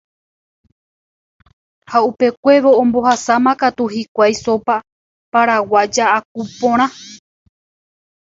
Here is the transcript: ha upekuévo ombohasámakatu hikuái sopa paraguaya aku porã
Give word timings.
ha 1.91 1.99
upekuévo 2.09 2.71
ombohasámakatu 2.81 3.83
hikuái 3.95 4.33
sopa 4.45 4.75
paraguaya 5.33 6.05
aku 6.17 6.41
porã 6.57 6.87